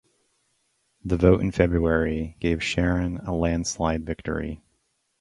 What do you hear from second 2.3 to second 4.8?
gave Sharon a landslide victory.